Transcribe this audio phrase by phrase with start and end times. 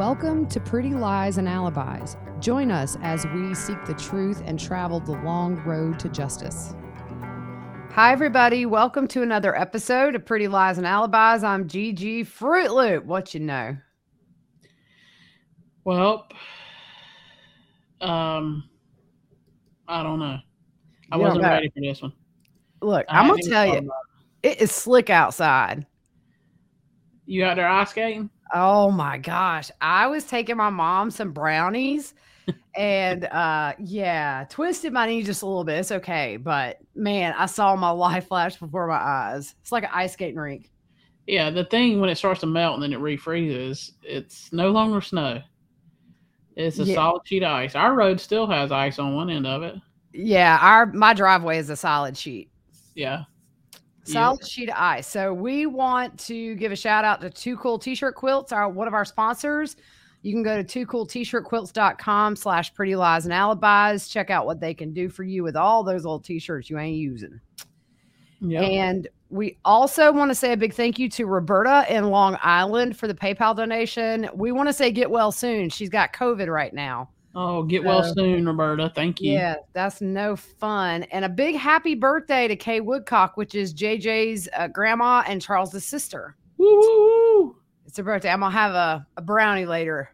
[0.00, 2.16] Welcome to Pretty Lies and Alibis.
[2.38, 6.74] Join us as we seek the truth and travel the long road to justice.
[7.90, 8.64] Hi, everybody.
[8.64, 11.44] Welcome to another episode of Pretty Lies and Alibis.
[11.44, 13.04] I'm Gigi Fruit Loop.
[13.04, 13.76] What you know?
[15.84, 16.26] Well,
[18.00, 18.70] um,
[19.86, 20.38] I don't know.
[21.12, 21.48] I You wasn't know.
[21.50, 22.14] ready for this one.
[22.80, 23.92] Look, I I'm going to tell you,
[24.42, 25.84] it is slick outside.
[27.26, 28.30] You out there ice skating?
[28.52, 29.70] Oh my gosh.
[29.80, 32.14] I was taking my mom some brownies
[32.76, 35.78] and uh yeah, twisted my knee just a little bit.
[35.78, 36.36] It's okay.
[36.36, 39.54] But man, I saw my life flash before my eyes.
[39.60, 40.70] It's like an ice skating rink.
[41.26, 45.00] Yeah, the thing when it starts to melt and then it refreezes, it's no longer
[45.00, 45.40] snow.
[46.56, 46.94] It's a Yeah.
[46.96, 47.74] solid sheet of ice.
[47.76, 49.76] Our road still has ice on one end of it.
[50.12, 52.50] Yeah, our my driveway is a solid sheet.
[52.96, 53.24] Yeah.
[54.06, 54.12] Yeah.
[54.12, 55.06] Solid sheet of ice.
[55.06, 58.88] So we want to give a shout out to Too Cool T-shirt quilts, our one
[58.88, 59.76] of our sponsors.
[60.22, 64.08] You can go to too cool t-shirt quilts.com slash pretty lies and alibis.
[64.08, 66.98] Check out what they can do for you with all those old t-shirts you ain't
[66.98, 67.40] using.
[68.42, 68.62] Yep.
[68.62, 72.96] And we also want to say a big thank you to Roberta in Long Island
[72.96, 74.28] for the PayPal donation.
[74.34, 75.68] We want to say get well soon.
[75.68, 77.10] She's got COVID right now.
[77.34, 78.92] Oh, get well soon, Roberta.
[78.94, 79.32] Thank you.
[79.32, 81.04] Yeah, that's no fun.
[81.04, 85.84] And a big happy birthday to Kay Woodcock, which is JJ's uh, grandma and Charles's
[85.84, 86.36] sister.
[86.56, 87.56] Woo.
[87.86, 88.30] It's her birthday.
[88.30, 90.10] I'm gonna have a, a brownie later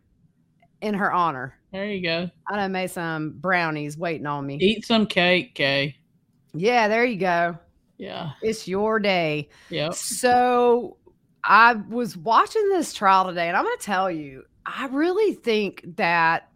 [0.81, 1.59] in her honor.
[1.73, 2.31] There you go.
[2.49, 4.59] I done made some brownies waiting on me.
[4.61, 5.97] Eat some cake, Kay.
[6.55, 7.59] Yeah, there you go.
[7.99, 8.33] Yeah.
[8.43, 9.49] It's your day.
[9.71, 9.95] Yep.
[9.95, 10.97] So
[11.45, 15.83] I was watching this trial today, and I'm going to tell you, I really think
[15.97, 16.51] that,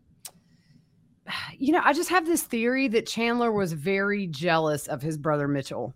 [1.58, 5.48] you know, I just have this theory that Chandler was very jealous of his brother
[5.48, 5.94] Mitchell.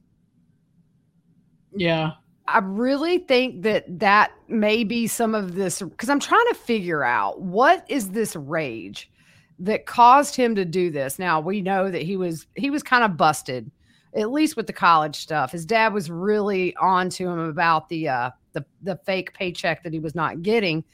[1.74, 2.12] Yeah.
[2.46, 7.02] I really think that that may be some of this because I'm trying to figure
[7.02, 9.10] out what is this rage
[9.58, 11.18] that caused him to do this.
[11.18, 13.70] Now we know that he was he was kind of busted,
[14.14, 15.52] at least with the college stuff.
[15.52, 19.94] His dad was really on to him about the uh the the fake paycheck that
[19.94, 20.84] he was not getting.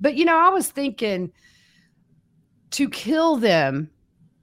[0.00, 1.30] But you know, I was thinking
[2.72, 3.90] to kill them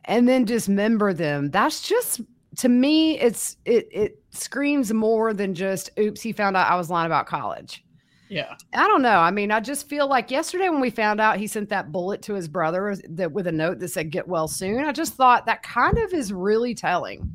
[0.06, 2.22] and then dismember them, that's just
[2.58, 6.90] to me it's it it screams more than just oops he found out i was
[6.90, 7.86] lying about college.
[8.28, 8.56] Yeah.
[8.74, 9.20] i don't know.
[9.20, 12.22] I mean i just feel like yesterday when we found out he sent that bullet
[12.24, 15.46] to his brother that with a note that said get well soon i just thought
[15.46, 17.32] that kind of is really telling.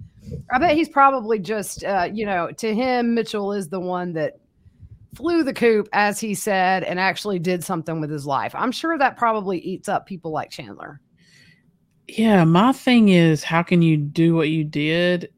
[0.51, 4.41] I bet he's probably just uh, you know to him mitchell is the one that
[5.15, 8.99] flew the coop as he said and actually did something with his life i'm sure
[8.99, 11.01] that probably eats up people like chandler
[12.09, 15.33] Yeah, my thing is how can you do what you did?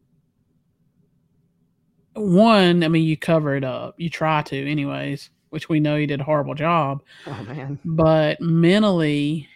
[2.14, 3.94] One, I mean, you cover it up.
[3.98, 7.02] You try to, anyways, which we know you did a horrible job.
[7.26, 9.48] oh man But mentally,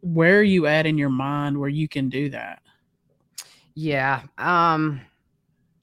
[0.00, 2.62] where are you at in your mind where you can do that
[3.74, 5.00] yeah um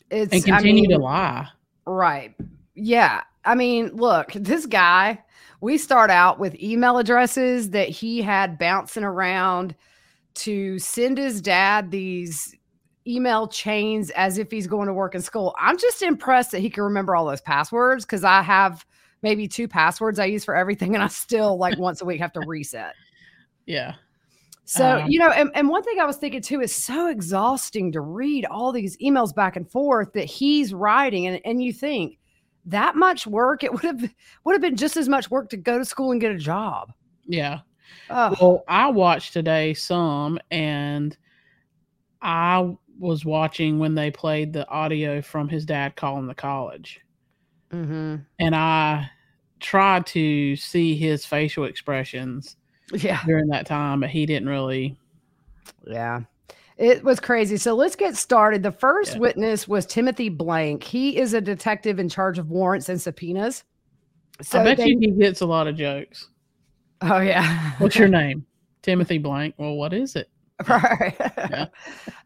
[0.09, 1.47] it's and I continue to lie?
[1.85, 2.33] Right.
[2.75, 3.21] Yeah.
[3.45, 5.23] I mean, look, this guy,
[5.61, 9.75] we start out with email addresses that he had bouncing around
[10.35, 12.55] to send his dad these
[13.05, 15.55] email chains as if he's going to work in school.
[15.59, 18.85] I'm just impressed that he can remember all those passwords because I have
[19.21, 22.33] maybe two passwords I use for everything and I still like once a week have
[22.33, 22.93] to reset.
[23.65, 23.95] Yeah.
[24.65, 27.93] So, Um, you know, and, and one thing I was thinking too is so exhausting
[27.93, 31.27] to read all these emails back and forth that he's writing.
[31.27, 32.17] And, and you think
[32.65, 34.01] that much work, it would have
[34.43, 36.93] would have been just as much work to go to school and get a job.
[37.25, 37.59] Yeah.
[38.09, 41.15] Oh, Well, I watched today some, and
[42.21, 46.99] I was watching when they played the audio from his dad calling the college,
[47.71, 49.09] hmm and I
[49.59, 52.57] tried to see his facial expressions
[52.93, 53.21] Yeah.
[53.25, 54.97] during that time, but he didn't really.
[55.85, 56.21] Yeah.
[56.77, 57.57] It was crazy.
[57.57, 58.63] So let's get started.
[58.63, 59.19] The first Yeah.
[59.19, 60.83] witness was Timothy Blank.
[60.83, 63.63] He is a detective in charge of warrants and subpoenas.
[64.41, 66.29] So I bet they- you he gets a lot of jokes.
[67.01, 67.71] Oh yeah.
[67.77, 68.45] What's your name?
[68.81, 69.55] Timothy Blank.
[69.57, 70.29] Well, what is it?
[70.67, 71.15] Right.
[71.19, 71.65] Yeah.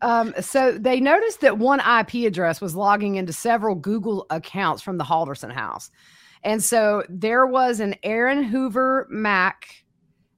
[0.02, 4.98] um, so they noticed that one IP address was logging into several Google accounts from
[4.98, 5.90] the Halderson house.
[6.44, 9.68] And so there was an Aaron Hoover Mac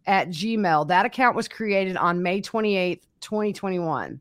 [0.08, 0.88] at Gmail.
[0.88, 4.20] That account was created on May 28th, 2021.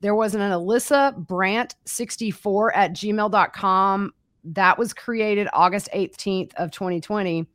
[0.00, 4.12] There was an Alyssa Brandt 64 at gmail.com.
[4.44, 7.46] That was created August 18th of 2020.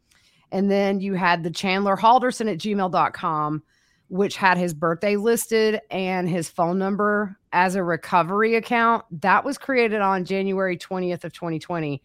[0.51, 3.63] And then you had the Chandler Halderson at gmail.com
[4.09, 9.03] which had his birthday listed and his phone number as a recovery account.
[9.21, 12.01] That was created on January 20th of 2020.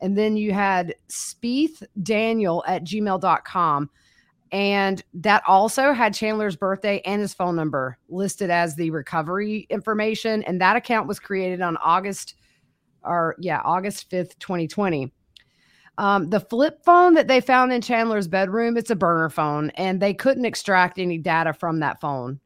[0.00, 3.90] And then you had Spieth Daniel at gmail.com.
[4.50, 10.42] And that also had Chandler's birthday and his phone number listed as the recovery information.
[10.44, 12.34] And that account was created on August
[13.02, 15.12] or yeah, August 5th, 2020.
[15.98, 20.00] Um, the flip phone that they found in Chandler's bedroom, it's a burner phone, and
[20.00, 22.38] they couldn't extract any data from that phone.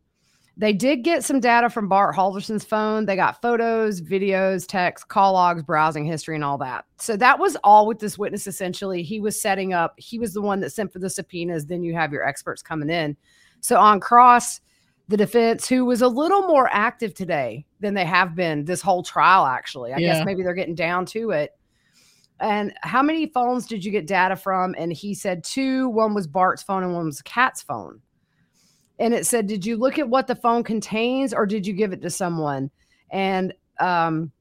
[0.56, 3.06] They did get some data from Bart Halderson's phone.
[3.06, 6.84] They got photos, videos, texts, call logs, browsing history, and all that.
[6.98, 9.02] So that was all with this witness essentially.
[9.02, 11.66] He was setting up, he was the one that sent for the subpoenas.
[11.66, 13.16] Then you have your experts coming in.
[13.60, 14.60] So on cross,
[15.08, 19.02] the defense, who was a little more active today than they have been this whole
[19.02, 19.92] trial, actually.
[19.92, 20.14] I Yeah.
[20.14, 21.52] guess maybe they're getting down to it.
[22.40, 24.74] And how many phones did you get data from?
[24.76, 25.88] And he said two.
[25.88, 28.00] One was Bart's phone and one was Cat's phone.
[28.98, 31.92] And it said, Did you look at what the phone contains or did you give
[31.92, 32.70] it to someone?
[33.10, 34.32] And um,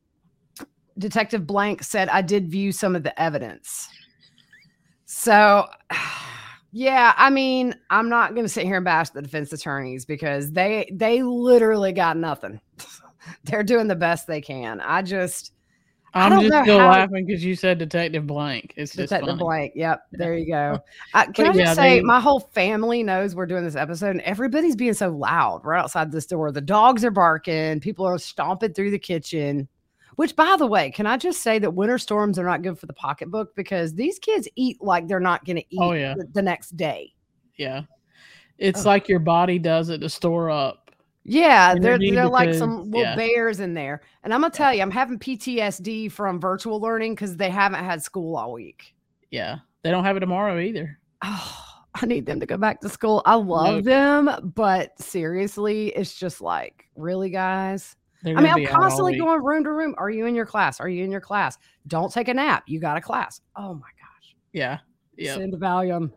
[0.98, 3.89] Detective Blank said, I did view some of the evidence.
[5.06, 5.68] So,
[6.71, 10.51] yeah, I mean, I'm not going to sit here and bash the defense attorneys because
[10.51, 12.59] they they literally got nothing.
[13.44, 14.80] They're doing the best they can.
[14.81, 15.53] I just
[16.13, 18.74] I'm just still how- laughing because you said Detective Blank.
[18.75, 19.40] It's just Detective funny.
[19.40, 19.74] Blank.
[19.75, 20.04] Yep.
[20.12, 20.80] There you go.
[21.13, 23.75] Uh, can But I just yeah, say, they- my whole family knows we're doing this
[23.75, 26.52] episode, and everybody's being so loud right outside this door.
[26.52, 27.80] The dogs are barking.
[27.80, 29.68] People are stomping through the kitchen.
[30.18, 32.86] Which, by the way, can I just say that winter storms are not good for
[32.86, 36.16] the pocketbook because these kids eat like they're not going to eat Oh, yeah.
[36.18, 37.13] the, the next day.
[37.58, 37.84] Yeah.
[38.58, 38.90] It's Oh.
[38.90, 40.81] like your body does it to store up.
[41.23, 43.15] Yeah, they're they're like some little yeah.
[43.15, 44.01] bears in there.
[44.23, 48.01] And I'm gonna tell you, I'm having PTSD from virtual learning because they haven't had
[48.01, 48.95] school all week.
[49.29, 49.59] Yeah.
[49.83, 51.00] They don't have it tomorrow either.
[51.21, 51.65] oh,
[51.95, 53.21] I need them to go back to school.
[53.25, 57.95] I love them, but seriously, it's just like, really, guys?
[58.24, 59.95] I mean, I'm be out all constantly going room to room.
[59.97, 60.79] Are you in your class?
[60.79, 61.57] Are you in your class?
[61.88, 62.63] Don't take a nap.
[62.67, 63.41] You got a class.
[63.56, 64.35] Oh my gosh.
[64.53, 64.79] Yeah.
[65.17, 65.35] Yeah.
[65.35, 66.12] Send a Valium.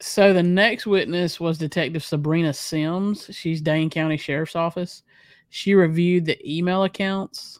[0.00, 3.28] So the next witness was Detective Sabrina Sims.
[3.32, 5.02] She's Dane County Sheriff's Office.
[5.50, 7.58] She reviewed the email accounts,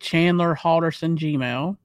[0.00, 1.76] Chandler Halderson Gmail.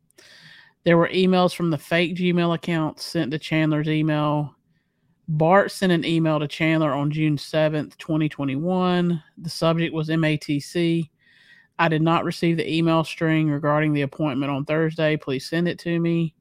[0.86, 4.56] There were emails from the fake Gmail accounts sent to Chandler's email.
[5.28, 9.22] Bart sent an email to Chandler on June 7th, 2021.
[9.38, 11.10] The subject was MATC.
[11.78, 15.18] I did not receive the email string regarding the appointment on Thursday.
[15.18, 16.34] Please send it to me.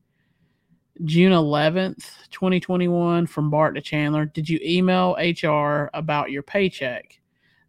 [1.05, 4.27] June 11th, 2021, from Bart to Chandler.
[4.27, 7.21] Did you email HR about your paycheck?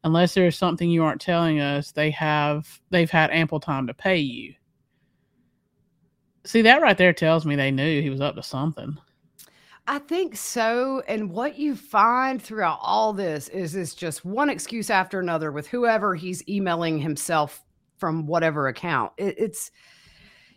[0.04, 3.94] Unless there is something you aren't telling us, they have they've had ample time to
[3.94, 4.54] pay you.
[6.46, 8.98] See that right there tells me they knew he was up to something.
[9.86, 11.02] I think so.
[11.08, 15.68] And what you find throughout all this is it's just one excuse after another with
[15.68, 17.66] whoever he's emailing himself
[17.98, 19.12] from whatever account.
[19.18, 19.72] It, it's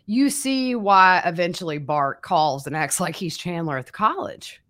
[0.05, 4.61] you see why eventually Bart calls and acts like he's Chandler at the college.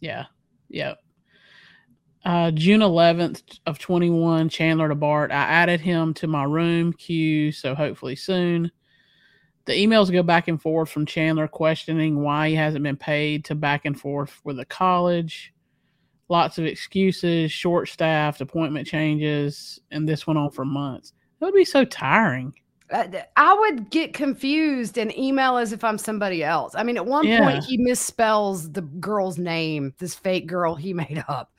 [0.00, 0.26] Yeah.
[0.68, 0.98] Yep.
[2.24, 5.30] Uh, June 11th of 21, Chandler to Bart.
[5.30, 8.70] I added him to my room queue, so hopefully soon.
[9.64, 13.54] The emails go back and forth from Chandler questioning why he hasn't been paid to
[13.54, 15.54] back and forth with the college.
[16.28, 21.12] Lots of excuses, short staffed, appointment changes, and this went on for months.
[21.40, 22.52] It would be so tiring.
[22.92, 23.06] Uh,
[23.36, 26.74] I would get confused and email as if I'm somebody else.
[26.74, 27.40] I mean, at one Yeah.
[27.40, 31.52] point, he misspells the girl's name, this fake girl he made up.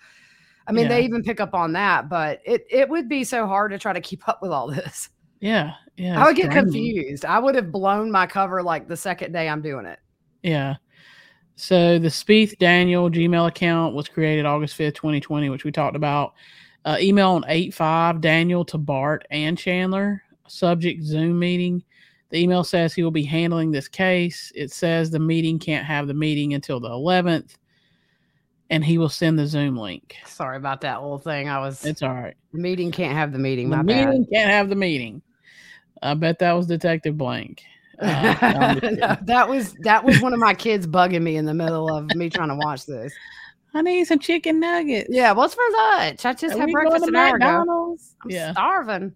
[0.67, 3.71] I mean, they even pick up on that, but it, it would be so hard
[3.71, 5.09] to try to keep up with all this.
[5.39, 5.73] Yeah.
[5.97, 6.21] Yeah.
[6.21, 7.25] I would get confused.
[7.25, 9.99] I would have blown my cover like the second day I'm doing it.
[10.43, 10.75] Yeah.
[11.55, 16.33] So the Spieth Daniel Gmail account was created August 5th, 2020, which we talked about.
[16.85, 20.23] Uh, email on 8 5 Daniel to Bart and Chandler.
[20.51, 21.83] Subject Zoom meeting.
[22.29, 24.51] The email says he will be handling this case.
[24.55, 27.55] It says the meeting can't have the meeting until the 11th,
[28.69, 30.15] and he will send the Zoom link.
[30.25, 31.49] Sorry about that little thing.
[31.49, 31.85] I was.
[31.85, 32.35] It's all right.
[32.53, 33.69] The meeting can't have the meeting.
[33.69, 35.21] The meeting can't have the meeting.
[36.01, 37.63] I bet that was Detective Blank.
[37.99, 39.25] Uh, no, I'm just no, kidding.
[39.25, 42.29] that was that was one of my kids bugging me in the middle of me
[42.29, 43.13] trying to watch this.
[43.73, 45.07] I need some chicken nuggets.
[45.09, 46.25] Yeah, what's for lunch?
[46.25, 47.45] I just Are had breakfast an hour ago.
[47.45, 48.15] McDonald's?
[48.23, 48.51] I'm yeah.
[48.51, 49.15] starving.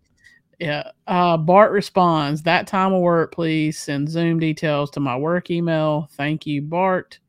[0.59, 0.91] Yeah.
[1.07, 6.09] Uh, Bart responds, that time of work, please send Zoom details to my work email.
[6.13, 7.19] Thank you, Bart.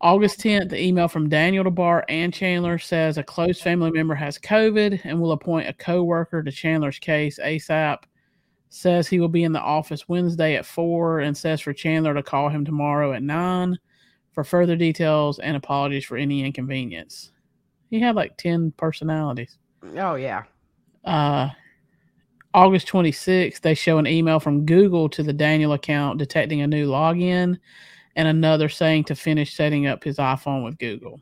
[0.00, 4.14] August 10th, the email from Daniel to Bart and Chandler says a close family member
[4.14, 7.98] has COVID and will appoint a co-worker to Chandler's case ASAP.
[8.70, 12.22] Says he will be in the office Wednesday at 4 and says for Chandler to
[12.22, 13.76] call him tomorrow at 9
[14.32, 17.32] for further details and apologies for any inconvenience.
[17.90, 19.58] He had like 10 personalities
[19.96, 20.44] Oh yeah.
[21.04, 21.48] uh,
[22.54, 26.88] August 26th, they show an email from Google to the Daniel account detecting a new
[26.88, 27.58] login
[28.16, 31.20] and another saying to finish setting up his iPhone with Google.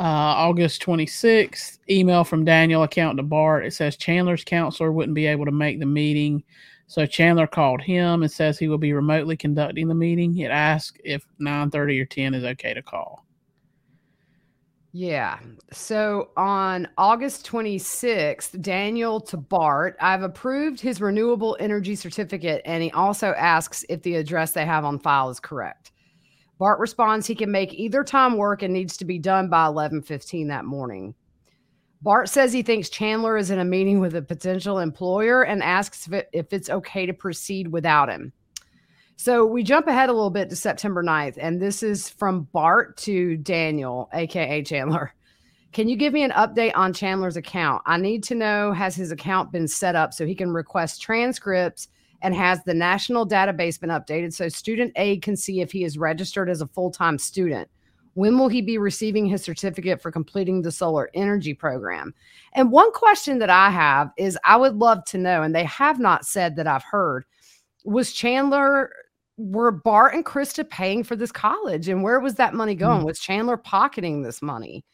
[0.00, 3.66] Uh, August 26th, email from Daniel account to Bart.
[3.66, 6.44] It says Chandler's counselor wouldn't be able to make the meeting.
[6.86, 10.38] So Chandler called him and says he will be remotely conducting the meeting.
[10.38, 13.24] It asks if 9:30 or 10 is okay to call.
[14.92, 15.38] Yeah.
[15.72, 22.90] So on August 26th, Daniel to Bart, I've approved his renewable energy certificate, and he
[22.92, 25.92] also asks if the address they have on file is correct.
[26.58, 30.48] Bart responds he can make either time work and needs to be done by 11:15
[30.48, 31.14] that morning.
[32.00, 36.06] Bart says he thinks Chandler is in a meeting with a potential employer and asks
[36.06, 38.32] if, it, if it's okay to proceed without him.
[39.20, 42.96] So we jump ahead a little bit to September 9th, and this is from Bart
[42.98, 45.12] to Daniel, aka Chandler.
[45.72, 47.82] Can you give me an update on Chandler's account?
[47.84, 51.88] I need to know has his account been set up so he can request transcripts
[52.22, 55.98] and has the national database been updated so student aid can see if he is
[55.98, 57.68] registered as a full-time student?
[58.14, 62.14] When will he be receiving his certificate for completing the solar energy program?
[62.52, 65.98] And one question that I have is I would love to know, and they have
[65.98, 67.24] not said that I've heard,
[67.84, 68.92] was Chandler
[69.38, 73.02] were Bart and Krista paying for this college, and where was that money going?
[73.02, 73.06] Mm.
[73.06, 74.84] Was Chandler pocketing this money?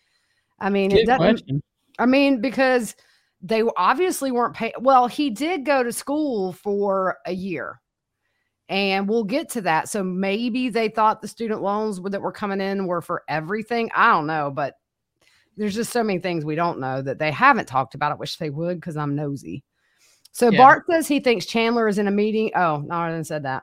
[0.60, 1.18] I mean, it doesn't.
[1.18, 1.62] question.
[1.98, 2.94] I mean, because
[3.40, 4.72] they obviously weren't paying.
[4.78, 7.80] Well, he did go to school for a year,
[8.68, 9.88] and we'll get to that.
[9.88, 13.90] So maybe they thought the student loans that were coming in were for everything.
[13.94, 14.74] I don't know, but
[15.56, 18.12] there's just so many things we don't know that they haven't talked about.
[18.12, 19.62] I wish they would because I'm nosy.
[20.32, 20.58] So Yeah.
[20.58, 22.50] Bart says he thinks Chandler is in a meeting.
[22.56, 23.62] Oh, no, I didn't said that.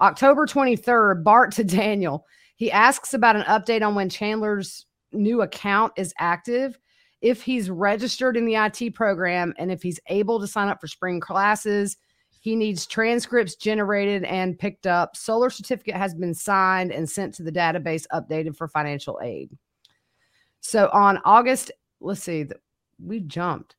[0.00, 2.26] October 23rd, Bart to Daniel.
[2.56, 6.78] He asks about an update on when Chandler's new account is active,
[7.20, 10.86] if he's registered in the IT program, and if he's able to sign up for
[10.86, 11.96] spring classes.
[12.40, 15.16] He needs transcripts generated and picked up.
[15.16, 19.50] Solar certificate has been signed and sent to the database updated for financial aid.
[20.60, 22.46] So on August, let's see,
[23.02, 23.76] we jumped.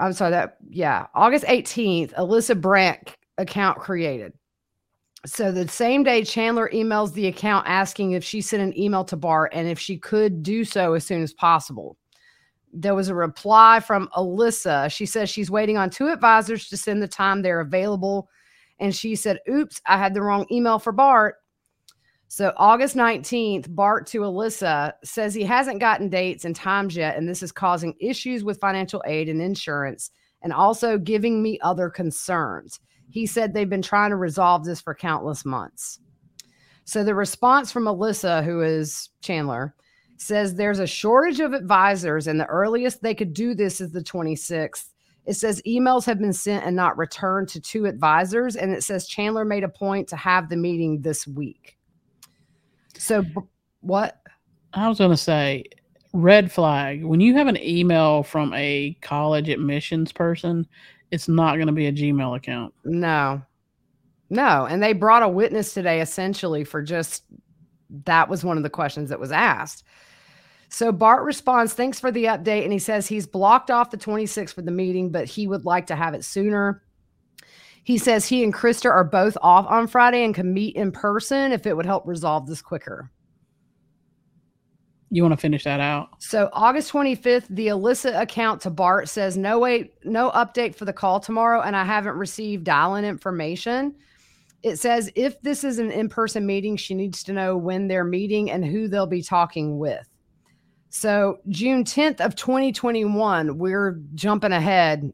[0.00, 4.32] I'm sorry that yeah, August 18th, Alyssa Brandt account created.
[5.24, 9.16] So the same day, Chandler emails the account asking if she sent an email to
[9.16, 11.96] Bart and if she could do so as soon as possible.
[12.72, 14.90] There was a reply from Alyssa.
[14.90, 18.28] She says she's waiting on two advisors to send the time they're available.
[18.80, 21.36] And she said, Oops, I had the wrong email for Bart.
[22.26, 27.28] So August 19th, Bart to Alyssa says he hasn't gotten dates and times yet, and
[27.28, 30.10] this is causing issues with financial aid and insurance
[30.40, 32.80] and also giving me other concerns.
[33.12, 36.00] He said they've been trying to resolve this for countless months.
[36.84, 39.74] So the response from Alyssa, who is Chandler,
[40.16, 44.00] says there's a shortage of advisors, and the earliest they could do this is the
[44.00, 44.86] 26th.
[45.26, 49.06] It says emails have been sent and not returned to two advisors, and it says
[49.06, 51.76] Chandler made a point to have the meeting this week.
[52.96, 53.34] So, b-
[53.80, 54.20] what?
[54.72, 55.64] I was going to say,
[56.14, 57.04] red flag.
[57.04, 60.66] When you have an email from a college admissions person,
[61.12, 62.74] it's not going to be a Gmail account.
[62.84, 63.42] No,
[64.30, 64.64] no.
[64.64, 67.24] And they brought a witness today essentially for just
[68.04, 69.84] that was one of the questions that was asked.
[70.70, 72.64] So Bart responds, thanks for the update.
[72.64, 75.86] And he says he's blocked off the 26th for the meeting, but he would like
[75.88, 76.82] to have it sooner.
[77.84, 81.52] He says he and Krista are both off on Friday and can meet in person
[81.52, 83.10] if it would help resolve this quicker.
[85.14, 86.08] You want to finish that out?
[86.20, 90.92] So August 25th, the Alyssa account to Bart says no wait, no update for the
[90.94, 93.94] call tomorrow, and I haven't received dial-in information.
[94.62, 98.50] It says if this is an in-person meeting, she needs to know when they're meeting
[98.50, 100.08] and who they'll be talking with.
[100.88, 105.12] So June 10th of 2021, we're jumping ahead,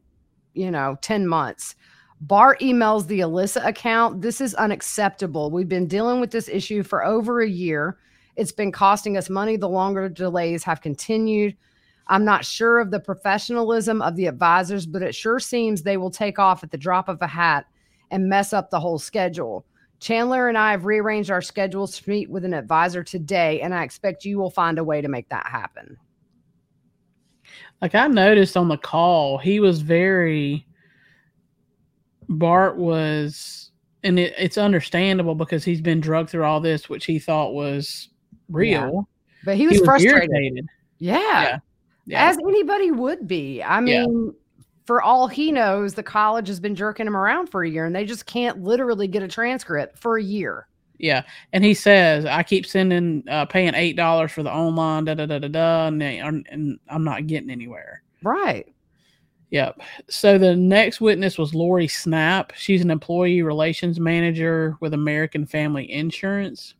[0.53, 1.75] you know, 10 months.
[2.21, 4.21] Bart emails the Alyssa account.
[4.21, 5.51] This is unacceptable.
[5.51, 7.97] We've been dealing with this issue for over a year.
[8.39, 11.57] It's been costing us money the longer delays have continued.
[12.07, 16.09] I'm not sure of the professionalism of the advisors, but it sure seems they will
[16.09, 17.65] take off at the drop of a hat
[18.11, 19.65] and mess up the whole schedule.
[19.99, 23.83] Chandler and I have rearranged our schedules to meet with an advisor today, and I
[23.83, 25.97] expect you will find a way to make that happen.
[27.81, 30.65] Like I noticed on the call, he was very.
[32.29, 37.19] Bart was, and it, it's understandable because he's been drugged through all this, which he
[37.19, 38.07] thought was
[38.49, 38.91] real.
[38.93, 39.01] Yeah.
[39.45, 40.29] But he was, he was frustrated.
[40.31, 40.67] Irritated.
[40.99, 41.19] Yeah.
[41.19, 41.59] yeah.
[42.05, 42.29] yeah.
[42.29, 43.63] As anybody would be.
[43.63, 44.33] I mean,
[44.85, 47.95] for all he knows, the college has been jerking him around for a year and
[47.95, 50.67] they just can't literally get a transcript for a year.
[50.97, 51.23] Yeah.
[51.53, 55.39] And he says, I keep sending, uh, paying $8 for the online, da da da
[55.39, 58.03] da da, and, they, and I'm not getting anywhere.
[58.21, 58.67] Right.
[59.51, 59.81] Yep.
[60.09, 62.53] So the next witness was Lori Snap.
[62.55, 66.75] She's an employee relations manager with American Family Insurance.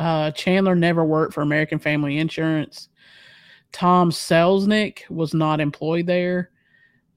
[0.00, 2.88] Uh, Chandler never worked for American Family Insurance.
[3.70, 6.50] Tom Selznick was not employed there.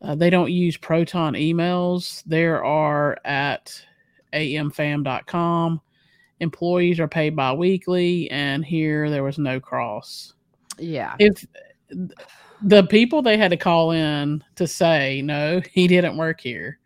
[0.01, 2.23] Uh, they don't use Proton emails.
[2.25, 3.73] There are at
[4.33, 5.79] amfam.com.
[6.41, 10.33] Employees are paid bi weekly, and here there was no cross.
[10.77, 11.15] Yeah.
[11.19, 11.47] If
[12.61, 16.79] the people they had to call in to say, no, he didn't work here.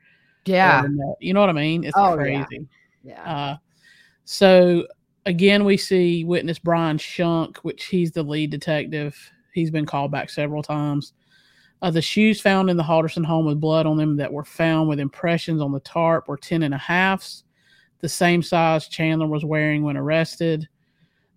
[0.46, 0.86] Yeah.
[1.20, 1.86] You know what I mean?
[1.86, 2.68] It's oh, crazy.
[3.04, 3.14] Yeah.
[3.14, 3.36] yeah.
[3.36, 3.58] Uh,
[4.26, 4.86] so
[5.28, 10.30] again, we see witness Brian Shunk, which he's the lead detective He's been called back
[10.30, 11.14] several times.
[11.82, 14.88] Uh, the shoes found in the Halderson home with blood on them that were found
[14.88, 17.44] with impressions on the tarp were 10 and a halfs,
[18.00, 20.68] the same size Chandler was wearing when arrested.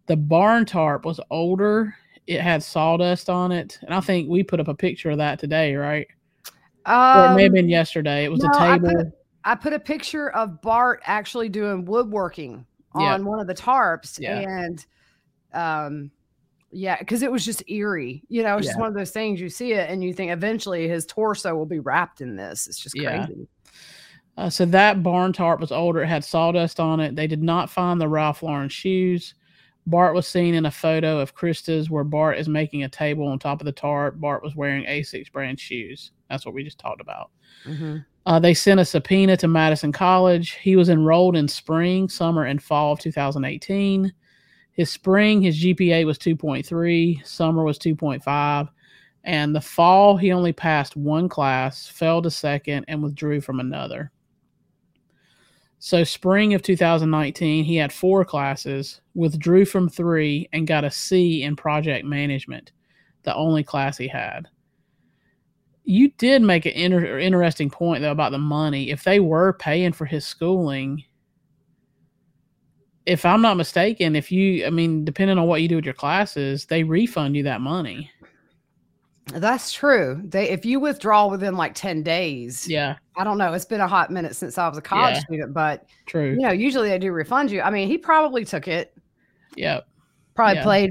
[0.07, 1.95] The barn tarp was older.
[2.27, 3.79] It had sawdust on it.
[3.83, 6.07] And I think we put up a picture of that today, right?
[6.85, 8.25] Um, or it may have been yesterday.
[8.25, 8.89] It was no, a table.
[8.89, 9.07] I put,
[9.45, 13.19] I put, a picture of Bart actually doing woodworking on yeah.
[13.19, 14.19] one of the tarps.
[14.19, 14.41] Yeah.
[14.41, 14.87] And
[15.53, 16.11] um,
[16.73, 18.23] yeah, because it was just eerie.
[18.29, 18.71] You know, it's yeah.
[18.71, 21.67] just one of those things you see it and you think eventually his torso will
[21.67, 22.67] be wrapped in this.
[22.67, 23.49] It's just crazy.
[24.37, 26.03] Uh, so that barn tarp was older.
[26.03, 27.17] It had sawdust on it.
[27.17, 29.35] They did not find the Ralph Lauren shoes.
[29.87, 33.39] Bart was seen in a photo of Krista's where Bart is making a table on
[33.39, 34.21] top of the tarp.
[34.21, 36.13] Bart was wearing Asics brand shoes.
[36.29, 37.31] That's what we just talked about.
[37.67, 37.99] Mm-hmm.
[38.27, 40.53] Uh, they sent a subpoena to Madison College.
[40.53, 44.13] He was enrolled in spring, summer, and fall of 2018.
[44.73, 48.69] His spring, his GPA was 2.3, summer was 2.5,
[49.25, 54.11] and the fall, he only passed one class, fell to second, and withdrew from another.
[55.79, 61.43] So, spring of 2019, he had four classes, withdrew from three, and got a C
[61.43, 62.73] in project management,
[63.23, 64.47] the only class he had.
[65.91, 68.91] You did make an inter- interesting point, though, about the money.
[68.91, 71.03] If they were paying for his schooling,
[73.07, 75.95] if I'm not mistaken, if you, I mean, depending on what you do with your
[75.95, 78.09] classes, they refund you that money.
[79.33, 80.23] That's true.
[80.25, 82.69] They if you withdraw within like 10 days.
[82.69, 82.97] Yeah.
[83.17, 83.53] I don't know.
[83.53, 85.21] It's been a hot minute since I was a college yeah.
[85.23, 86.31] student, but true.
[86.35, 87.63] You know, usually they do refund you.
[87.63, 88.97] I mean, he probably took it.
[89.57, 89.89] Yep.
[90.37, 90.63] Probably yeah.
[90.63, 90.91] played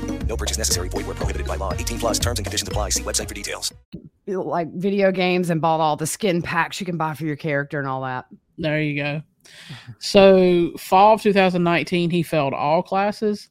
[0.27, 0.89] No purchase necessary.
[0.89, 1.73] Void where prohibited by law.
[1.73, 2.89] 18 plus terms and conditions apply.
[2.89, 3.73] See website for details.
[4.27, 7.79] Like video games and bought all the skin packs you can buy for your character
[7.79, 8.25] and all that.
[8.57, 9.21] There you go.
[9.99, 13.49] So fall of 2019, he failed all classes.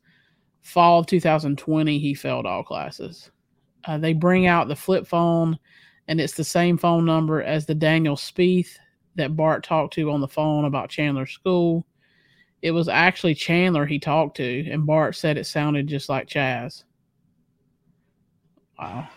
[0.63, 3.31] Fall of 2020, he failed all classes.
[3.85, 5.59] Uh, they bring out the flip phone,
[6.07, 8.77] and it's the same phone number as the Daniel Spieth
[9.17, 11.87] that Bart talked to on the phone about Chandler School
[12.63, 16.85] it was actually Chandler he talked to, and Bart said it sounded just like Chaz.
[18.79, 19.09] Wow.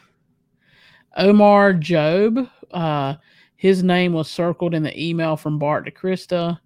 [1.15, 3.15] Omar Job, uh,
[3.56, 6.60] his name was circled in the email from Bart to Krista.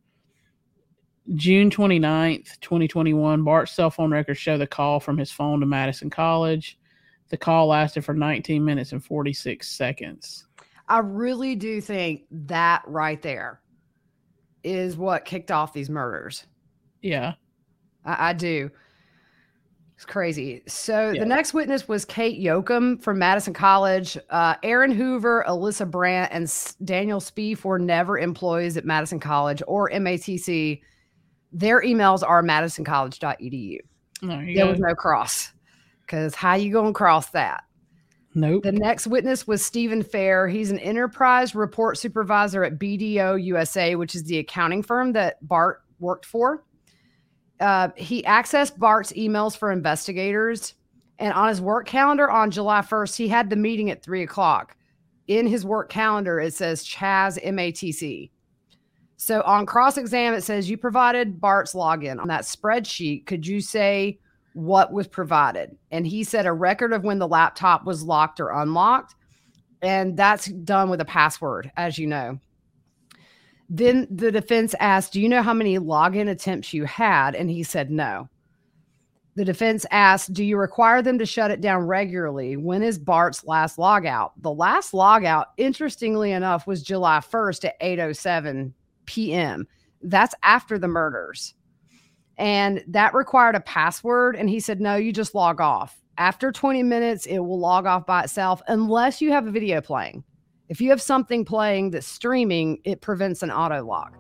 [1.36, 6.10] June 29th, 2021, Bart's cell phone records show the call from his phone to Madison
[6.10, 6.80] College.
[7.30, 10.48] The call lasted for 19 minutes and 46 seconds.
[10.88, 13.62] I really do think that right there
[14.64, 16.46] is what kicked off these murders.
[17.02, 17.34] Yeah.
[18.06, 18.70] I, I do.
[19.96, 20.62] It's crazy.
[20.68, 21.22] So Yeah.
[21.22, 24.18] the next witness was Kate Yoakum from Madison College.
[24.30, 29.64] Uh, Aaron Hoover, Alyssa Brandt, and S- Daniel Spieth were never employees at Madison College
[29.68, 30.82] or MATC.
[31.52, 33.80] Their emails are madisoncollege.edu.
[34.22, 34.70] There There go.
[34.72, 35.52] was no cross
[36.02, 37.64] because how you going to cross that?
[38.36, 38.62] nope.
[38.64, 40.48] The next witness was Stephen Fair.
[40.48, 45.82] He's an enterprise report supervisor at BDO USA, which is the accounting firm that Bart
[46.00, 46.64] worked for.
[47.60, 50.74] Uh, he accessed Bart's emails for investigators.
[51.20, 54.76] And on his work calendar on July 1st, he had the meeting at three o'clock.
[55.28, 58.30] In his work calendar, it says Chaz MATC.
[59.18, 63.26] So on cross exam, it says you provided Bart's login on that spreadsheet.
[63.26, 64.20] Could you say
[64.54, 65.76] what was provided?
[65.92, 69.16] And he said a record of when the laptop was locked or unlocked.
[69.82, 72.40] And that's done with a password, as you know.
[73.70, 77.36] Then the defense asked, Do you know how many login attempts you had?
[77.36, 78.30] And he said, No.
[79.36, 82.58] The defense asked, Do you require them to shut it down regularly?
[82.58, 84.32] When is Bart's last logout?
[84.38, 88.74] The last logout, interestingly enough, was July 1st at 8:07
[89.06, 89.68] p.m.
[90.02, 91.54] That's after the murders.
[92.38, 94.36] And that required a password.
[94.36, 96.00] And he said, No, you just log off.
[96.18, 100.24] After 20 minutes, it will log off by itself unless you have a video playing.
[100.70, 104.18] If you have something playing that's streaming, it prevents an auto lock.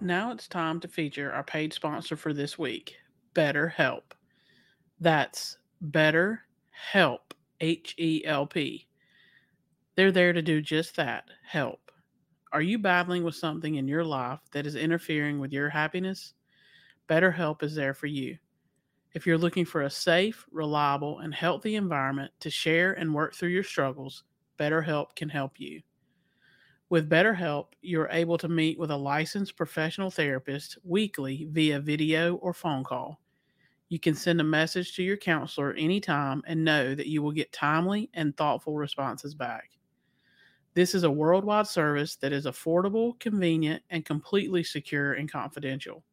[0.00, 2.96] Now it's time to feature our paid sponsor for this week,
[3.34, 4.00] BetterHelp.
[4.98, 5.58] That's
[5.90, 7.18] BetterHelp,
[7.60, 8.86] H E L P.
[9.96, 11.90] They're there to do just that help.
[12.52, 16.32] Are you battling with something in your life that is interfering with your happiness?
[17.06, 18.38] BetterHelp is there for you.
[19.12, 23.48] If you're looking for a safe, reliable, and healthy environment to share and work through
[23.48, 24.22] your struggles,
[24.56, 25.82] BetterHelp can help you.
[26.90, 32.52] With BetterHelp, you're able to meet with a licensed professional therapist weekly via video or
[32.52, 33.20] phone call.
[33.88, 37.52] You can send a message to your counselor anytime and know that you will get
[37.52, 39.70] timely and thoughtful responses back.
[40.74, 46.04] This is a worldwide service that is affordable, convenient, and completely secure and confidential.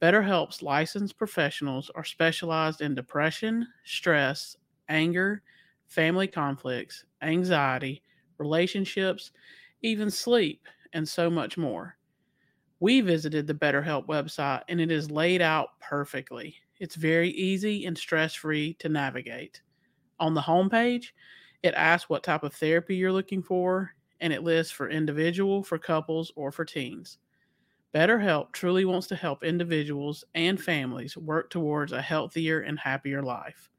[0.00, 4.56] BetterHelp's licensed professionals are specialized in depression, stress,
[4.88, 5.42] anger,
[5.88, 8.02] family conflicts, anxiety,
[8.38, 9.32] relationships,
[9.82, 11.96] even sleep, and so much more.
[12.80, 16.54] We visited the BetterHelp website and it is laid out perfectly.
[16.78, 19.62] It's very easy and stress free to navigate.
[20.20, 21.06] On the homepage,
[21.64, 25.78] it asks what type of therapy you're looking for, and it lists for individual, for
[25.78, 27.18] couples, or for teens.
[27.94, 33.70] BetterHelp truly wants to help individuals and families work towards a healthier and happier life.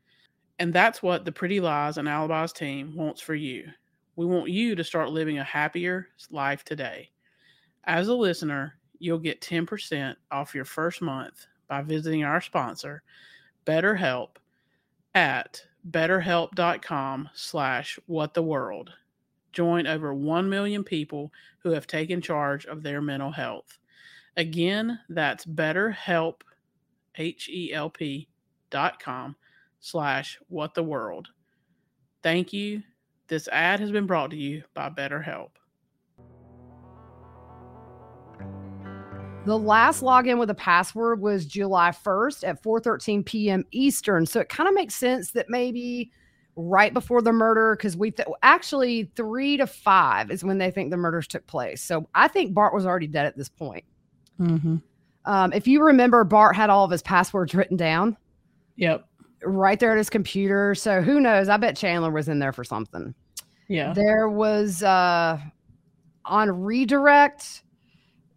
[0.58, 3.70] And that's what the Pretty Lies and Alibis team wants for you.
[4.16, 7.12] We want you to start living a happier life today.
[7.86, 13.04] As a listener, you'll get 10% off your first month by visiting our sponsor,
[13.66, 14.32] BetterHelp,
[15.16, 18.90] at betterhelp.com slash whattheworld.
[19.54, 23.78] Join over 1 million people who have taken charge of their mental health.
[24.38, 26.42] Again, that's betterhelp,
[27.16, 28.28] H-E-L-P
[28.70, 29.36] dot com
[29.80, 31.26] slash whattheworld.
[32.22, 32.84] Thank you.
[33.28, 35.50] This ad has been brought to you by BetterHelp.
[39.46, 43.66] The last login with a password was July 1st at 4:13 p.m.
[43.72, 44.26] Eastern.
[44.26, 46.12] So it kind of makes sense that maybe
[46.56, 50.92] right before the murder, because we th- actually three to five is when they think
[50.92, 51.82] the murders took place.
[51.82, 53.86] So I think Bart was already dead at this point.
[54.40, 54.78] Mm-hmm.
[55.26, 58.18] Um, if you remember, Bart had all of his passwords written down
[58.78, 59.06] Yep.
[59.44, 60.74] right there at his computer.
[60.76, 61.50] So who knows?
[61.50, 63.14] I bet Chandler was in there for something.
[63.68, 63.94] Yeah.
[63.94, 65.38] There was uh,
[66.26, 67.64] on redirect.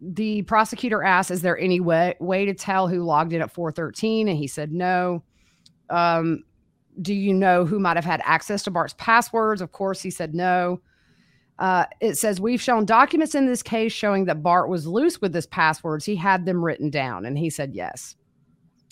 [0.01, 4.27] The prosecutor asked, "Is there any way way to tell who logged in at 413?"
[4.27, 5.23] And he said, "No."
[5.89, 6.43] Um,
[7.01, 9.61] do you know who might have had access to Bart's passwords?
[9.61, 10.81] Of course, he said no.
[11.59, 15.33] Uh, it says we've shown documents in this case showing that Bart was loose with
[15.33, 16.05] his passwords.
[16.05, 18.15] He had them written down, and he said yes.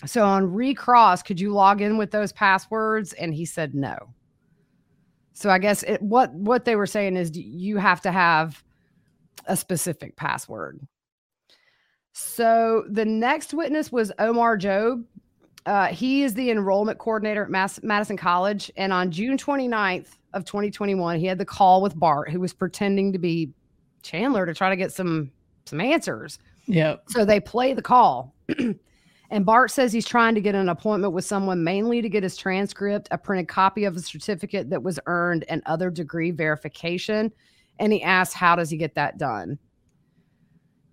[0.06, 3.14] So on recross, could you log in with those passwords?
[3.14, 3.98] And he said no.
[5.34, 8.64] So I guess it, what what they were saying is you have to have
[9.48, 10.80] a specific password.
[12.14, 15.04] So the next witness was Omar Job.
[15.66, 20.46] Uh, he is the enrollment coordinator at Mass- Madison College, and on June 29th of
[20.46, 23.52] 2021, he had the call with Bart, who was pretending to be
[24.04, 25.32] Chandler to try to get some
[25.66, 26.40] some answers.
[26.66, 26.98] Yeah.
[27.08, 28.34] So they play the call.
[29.30, 32.36] and Bart says he's trying to get an appointment with someone mainly to get his
[32.36, 37.32] transcript, a printed copy of a certificate that was earned, and other degree verification.
[37.80, 39.58] And he asks, How does he get that done?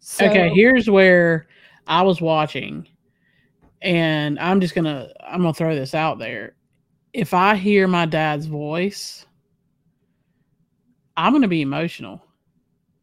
[0.00, 1.48] So, okay, here's where
[1.86, 2.86] I was watching,
[3.82, 6.54] and I'm just gonna I'm gonna throw this out there.
[7.12, 9.26] If I hear my dad's voice,
[11.18, 12.22] I'm gonna be emotional.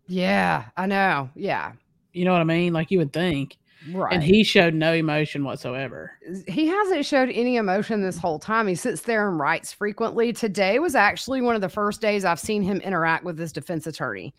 [0.07, 1.29] Yeah, I know.
[1.35, 1.73] Yeah.
[2.13, 2.71] You know what I mean?
[2.73, 3.57] Like you would think.
[3.91, 4.13] Right.
[4.13, 6.11] And he showed no emotion whatsoever.
[6.47, 8.67] he hasn't showed any emotion this whole time.
[8.67, 10.31] He sits there and writes frequently.
[10.33, 13.85] Today was actually one of the first days I've seen him interact with his defense
[13.85, 14.33] attorney.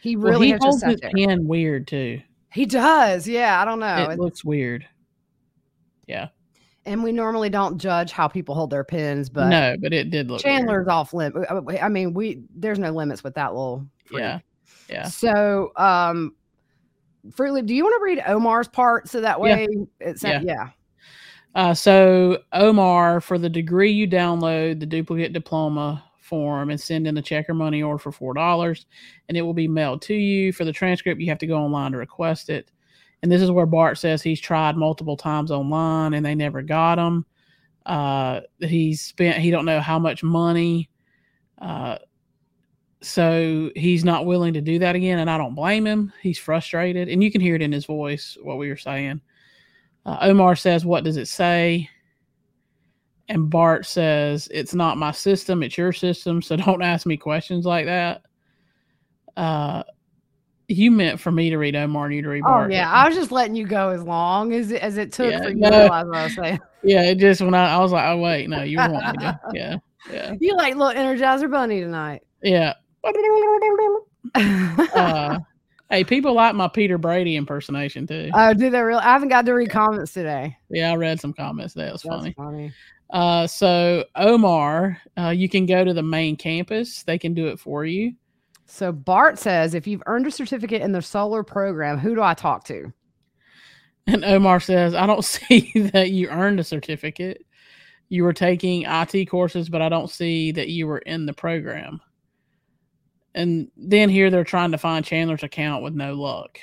[0.00, 2.20] He Well, really he has holds his pen weird too.
[2.52, 3.28] He does.
[3.28, 4.10] Yeah, I don't know.
[4.10, 4.86] it looks weird.
[6.08, 6.28] Yeah.
[6.86, 10.30] And we normally don't judge how people hold their pens, but no, but it did
[10.30, 10.56] look weird.
[10.58, 11.46] Chandler's off limit.
[11.82, 13.86] I mean, we there's no limits with that little.
[14.06, 14.20] freak.
[14.20, 14.38] Yeah.
[14.88, 15.04] Yeah.
[15.04, 16.34] So, um,
[17.32, 19.42] Fruitly, do you want to read Omar's part so that Yeah.
[19.42, 19.68] way
[20.00, 20.40] it's Yeah.
[20.42, 20.68] yeah.
[21.54, 27.18] Uh, so Omar, for the degree you download the duplicate diploma form and send in
[27.18, 28.86] a check or money order for four dollars,
[29.28, 30.52] and it will be mailed to you.
[30.52, 32.70] For the transcript, you have to go online to request it.
[33.22, 36.98] And this is where Bart says he's tried multiple times online and they never got
[36.98, 37.26] him.
[37.86, 40.88] Uh, he's spent he don't know how much money.
[41.58, 41.98] Uh,
[43.02, 46.12] so he's not willing to do that again, and I don't blame him.
[46.20, 49.22] He's frustrated, and you can hear it in his voice what we were saying.
[50.04, 51.88] Uh, Omar says, What does it say?
[53.28, 56.42] And Bart says, It's not my system, it's your system.
[56.42, 58.22] So don't ask me questions like that.
[60.72, 63.16] You meant for me to read Omar and you to read Oh yeah, I was
[63.16, 65.70] just letting you go as long as it, as it took Yeah, for you no.
[65.70, 66.60] to realize what I was saying.
[66.84, 67.02] yeah.
[67.02, 69.40] It just when I, I was like, Oh, wait, no, you want me to.
[69.52, 69.76] Yeah.
[70.10, 70.34] Yeah.
[70.38, 72.22] You like little Energizer Bunny tonight.
[72.42, 72.74] Yeah.
[74.34, 75.38] Uh,
[75.90, 78.30] hey, people like my Peter Brady impersonation too.
[78.34, 79.00] oh, did they really?
[79.00, 80.56] I haven't got to read comments today.
[80.68, 81.74] Yeah, I read some comments.
[81.74, 82.32] That was That's funny.
[82.36, 82.72] funny.
[83.10, 87.02] Uh, so Omar, uh, you can go to the main campus.
[87.02, 88.12] They can do it for you.
[88.70, 92.34] So Bart says, if you've earned a certificate in the solar program, who do I
[92.34, 92.92] talk to?
[94.06, 97.44] And Omar says, I don't see that you earned a certificate.
[98.10, 102.00] You were taking IT courses, but I don't see that you were in the program.
[103.34, 106.58] And then here they're trying to find Chandler's account with no luck.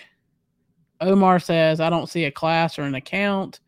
[1.01, 3.59] Omar says, I don't see a class or an account.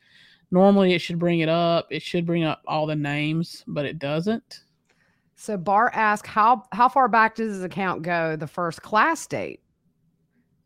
[0.49, 1.87] Normally it should bring it up.
[1.91, 4.61] It should bring up all the names, but it doesn't.
[5.41, 8.35] So Bart asks, how how far back does his account go?
[8.35, 9.61] The first class date.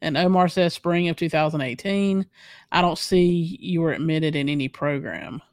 [0.02, 2.26] And Omar says spring of 2018.
[2.72, 5.44] I don't see you were admitted in any program.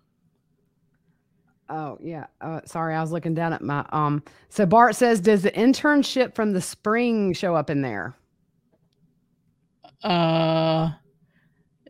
[1.68, 2.28] Oh yeah.
[2.40, 4.22] Uh, sorry, I was looking down at my um.
[4.48, 8.16] So Bart says, does the internship from the spring show up in there?
[10.02, 10.92] Uh,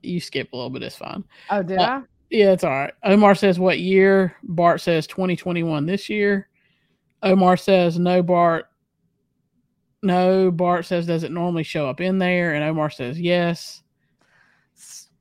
[0.03, 0.83] you skip a little bit.
[0.83, 1.23] It's fine.
[1.49, 2.03] Oh, did Uh, I?
[2.31, 2.93] Yeah, it's all right.
[3.05, 4.35] Omar says what year?
[4.43, 6.49] Bart says 2021 this year.
[7.23, 8.67] Omar says no, Bart.
[10.03, 12.55] No, Bart says does it normally show up in there?
[12.55, 13.83] And Omar says yes.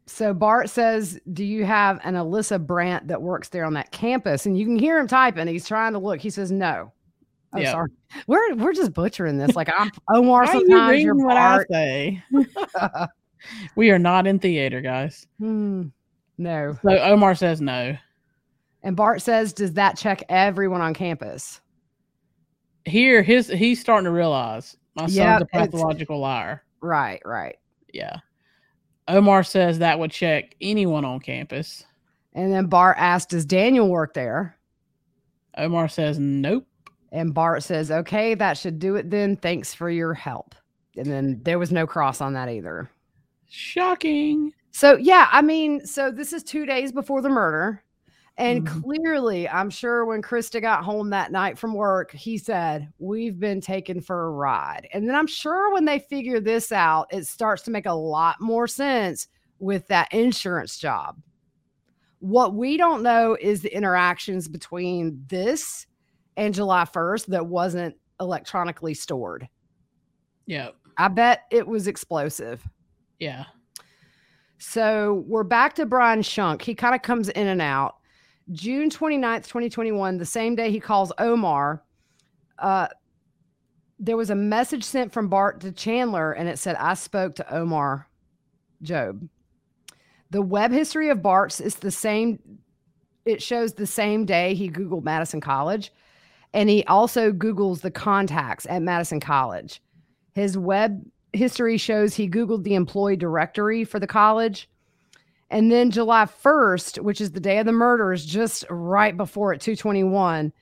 [0.06, 4.46] So Bart says, "Do you have an Alyssa Brandt that works there on that campus?"
[4.46, 5.48] And you can hear him typing.
[5.48, 6.20] He's trying to look.
[6.20, 6.92] He says, "No."
[7.54, 7.72] Oh, Yeah.
[7.72, 7.90] sorry.
[8.28, 9.56] We're we're just butchering this.
[9.56, 10.46] Like I'm Omar.
[10.46, 10.70] Why you Sometimes
[11.04, 12.24] you're reading what I say?
[13.76, 15.28] we are not in theater, guys.
[15.40, 15.84] Hmm,
[16.38, 16.78] no.
[16.84, 17.96] So Omar says no.
[18.84, 21.62] And Bart says, "Does that check everyone on campus?"
[22.90, 26.64] Here, his he's starting to realize my son's Yep, a pathological liar.
[26.82, 27.22] Right.
[27.26, 27.58] Right.
[27.94, 28.18] Yeah.
[29.08, 31.86] Omar says that would check anyone on campus.
[32.34, 34.58] And then Bart asks, "Does Daniel work there?"
[35.58, 36.68] Omar says nope.
[37.12, 39.36] And Bart says, "Okay, that should do it then.
[39.36, 40.54] Thanks for your help."
[40.96, 42.90] And then there was no cross on that either.
[43.50, 44.54] Shocking.
[44.72, 47.84] So yeah, I mean, so this is two days before the murder.
[48.40, 48.82] And Mhm.
[48.84, 53.60] clearly, I'm sure when Krista got home that night from work, he said, We've been
[53.60, 54.88] taken for a ride.
[54.94, 58.40] And then I'm sure when they figure this out, it starts to make a lot
[58.40, 59.28] more sense
[59.60, 61.22] with that insurance job.
[62.20, 65.86] What we don't know is the interactions between this
[66.38, 69.48] and July 1st that wasn't electronically stored.
[70.46, 70.70] Yeah.
[70.98, 72.68] I bet it was explosive.
[73.20, 73.46] Yeah.
[74.60, 76.62] So we're back to Brian Shunk.
[76.62, 77.99] He kind of comes in and out.
[78.52, 81.84] June 29th, 2021, the same day he calls Omar,
[82.58, 82.88] uh,
[84.00, 87.54] there was a message sent from Bart to Chandler and it said, I spoke to
[87.54, 88.08] Omar
[88.82, 89.28] Job.
[90.32, 92.40] The web history of Bart's is the same.
[93.26, 95.92] It shows the same day he Googled Madison College.
[96.54, 99.82] And he also Googles the contacts at Madison College.
[100.34, 104.70] His web history shows he Googled the employee directory for the college.
[105.52, 109.62] And then July 1st, which is the day of the murders, just right before at
[109.62, 110.54] 221,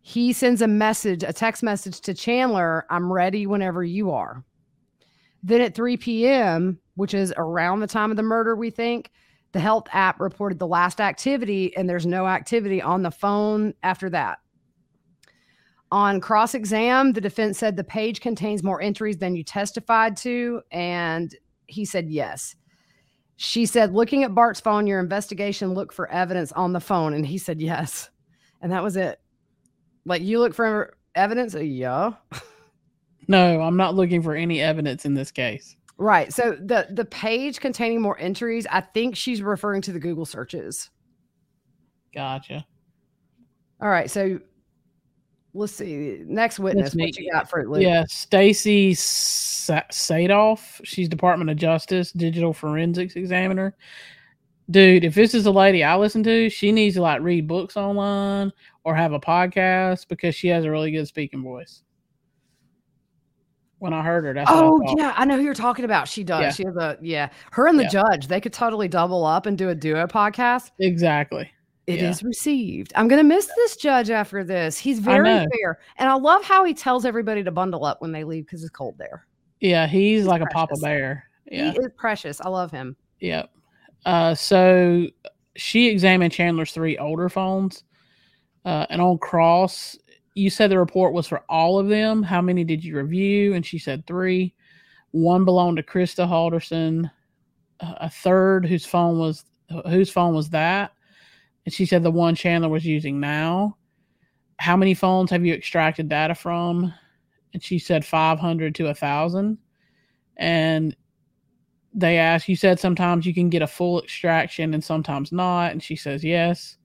[0.00, 4.44] he sends a message, a text message to Chandler, I'm ready whenever you are.
[5.42, 9.10] Then at 3 p.m., which is around the time of the murder, we think,
[9.52, 14.10] the health app reported the last activity, and there's no activity on the phone after
[14.10, 14.38] that.
[15.90, 20.60] On cross exam, the defense said the page contains more entries than you testified to,
[20.70, 21.34] and
[21.66, 22.54] he said yes.
[23.40, 27.24] She said, looking at Bart's phone, your investigation looked for evidence on the phone, and
[27.24, 28.10] he said yes.
[28.60, 29.20] And that was it.
[30.04, 31.54] Like, you look for evidence?
[31.54, 32.12] Uh, yeah.
[33.30, 35.76] No, I'm not looking for any evidence in this case.
[35.98, 36.32] Right.
[36.32, 40.88] So the the page containing more entries, I think she's referring to the Google searches.
[42.14, 42.64] Gotcha.
[43.82, 44.10] All right.
[44.10, 44.40] So
[45.58, 46.22] let's see.
[46.26, 47.82] Next witness, what you got Fruit Loop?
[47.82, 50.80] Yeah, Stacy Sadoff.
[50.84, 53.74] She's Department of Justice Digital Forensics Examiner.
[54.70, 57.76] Dude, if this is a lady I listen to, she needs to like read books
[57.76, 58.52] online
[58.84, 61.82] or have a podcast because she has a really good speaking voice.
[63.78, 66.08] When I heard her, that's what I Oh yeah, I know who you're talking about.
[66.08, 66.42] She does.
[66.42, 66.50] Yeah.
[66.50, 67.28] She has a yeah.
[67.52, 67.88] Her and the Yeah.
[67.90, 70.70] judge, they could totally double up and do a duo podcast.
[70.80, 71.50] exactly.
[71.88, 72.28] It is Yeah.
[72.28, 72.92] received.
[72.94, 74.78] I'm gonna miss this judge after this.
[74.78, 75.24] He's very
[75.60, 78.62] fair, and I love how he tells everybody to bundle up when they leave because
[78.62, 79.26] it's cold there.
[79.60, 80.74] Yeah, he's, He's like a Papa.
[80.82, 81.24] Bear.
[81.50, 81.72] Yeah.
[81.72, 82.40] He is precious.
[82.42, 82.94] I love him.
[83.20, 83.50] Yep.
[84.04, 85.06] Uh, so
[85.56, 87.84] she examined Chandler's three older phones.
[88.64, 89.96] Uh, and on Cross,
[90.34, 92.22] you said the report was for all of them.
[92.22, 93.54] How many did you review?
[93.54, 94.54] And she said three.
[95.12, 97.10] One belonged to Krista Halderson.
[97.80, 99.44] A third whose phone was
[99.86, 100.92] whose phone was that?
[101.64, 103.76] And she said the one Chandler was using now.
[104.58, 106.92] How many phones have you extracted data from?
[107.52, 109.58] And she said 500 to a 1,000.
[110.36, 110.96] And
[111.94, 115.82] they ask you said sometimes you can get a full extraction and sometimes not and
[115.82, 116.76] she says yes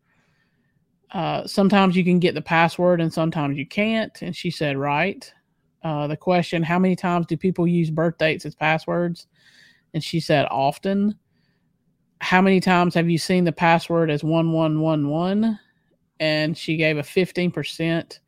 [1.11, 5.31] uh, sometimes you can get the password and sometimes you can't and she said right
[5.83, 9.27] uh, the question how many times do people use birth dates as passwords
[9.93, 11.17] and she said often
[12.23, 15.59] how many times have you seen the password as 1111
[16.21, 18.19] and she gave a 15%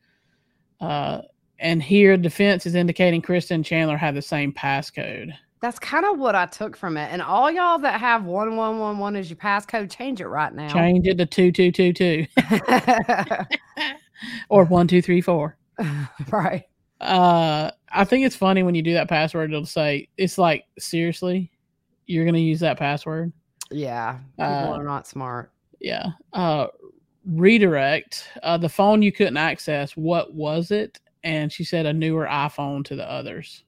[0.82, 1.22] uh,
[1.60, 5.32] and here defense is indicating Kristen chandler had the same passcode
[5.62, 7.10] That's kind of what I took from it.
[7.10, 10.54] And all y'all that have one one one one as your passcode, change it right
[10.54, 10.68] now.
[10.68, 12.26] Change it to two two two two
[14.50, 15.58] or one two three four.
[16.30, 16.66] right.
[17.00, 19.52] Uh, I think it's funny when you do that password.
[19.52, 21.50] It'll say it's like seriously,
[22.06, 23.32] you're gonna use that password.
[23.72, 24.20] Yeah.
[24.38, 25.52] People Uh, are not smart.
[25.80, 26.12] Yeah.
[26.34, 26.68] Uh,
[27.26, 28.28] redirect.
[28.44, 29.98] Uh, the phone you couldn't access.
[29.98, 31.00] What was it?
[31.24, 33.64] And she said a newer iPhone to the others.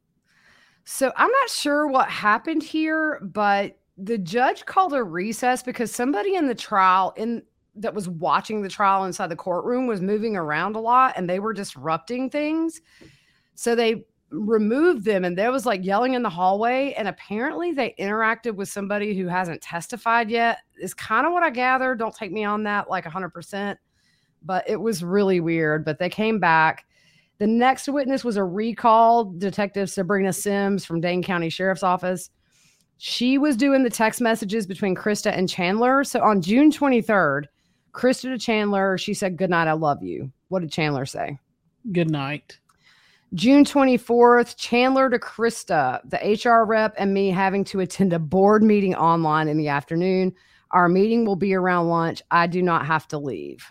[0.86, 6.36] So I'm not sure what happened here, but the judge called a recess because somebody
[6.36, 7.44] in the trial in
[7.76, 11.40] that was watching the trial inside the courtroom was moving around a lot and they
[11.40, 12.82] were disrupting things.
[13.56, 17.96] So they removed them and there was like yelling in the hallway and apparently they
[17.98, 20.60] interacted with somebody who hasn't testified yet.
[20.80, 21.96] Is kind of what I gather.
[21.96, 23.78] Don't take me on that like 100%,
[24.44, 26.86] but it was really weird, but they came back.
[27.40, 32.30] The next witness was a recall detective Sabrina Sims from Dane County Sheriff's Office.
[32.98, 36.04] She was doing the text messages between Krista and Chandler.
[36.04, 37.44] So on June 23rd,
[37.94, 40.32] Krista to Chandler, she said, Good night, I love you.
[40.50, 41.38] What did Chandler say?
[41.92, 42.58] Good night.
[43.34, 48.64] June 24th, Chandler to Krista, the HR rep and me having to attend a board
[48.64, 50.34] meeting online in the afternoon.
[50.72, 52.22] Our meeting will be around lunch.
[52.32, 53.66] I do not have to leave.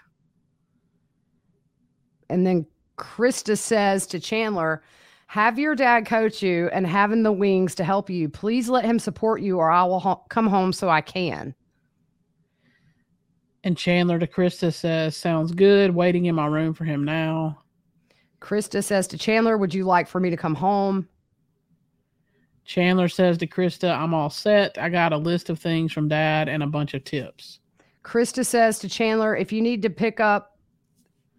[2.28, 2.66] And then
[2.98, 4.82] Krista says to Chandler,
[5.28, 8.28] have your dad coach you and having the wings to help you.
[8.28, 11.54] Please let him support you or I will ho- come home so I can.
[13.64, 15.92] And Chandler to Krista says, "Sounds good.
[15.92, 17.58] Waiting in my room for him now."
[18.40, 21.08] Krista says to Chandler, Would you like for me to come home?
[22.64, 24.76] Chandler says to Krista, I'm all set.
[24.76, 27.60] I got a list of things from dad and a bunch of tips.
[28.02, 30.58] Krista says to Chandler, If you need to pick up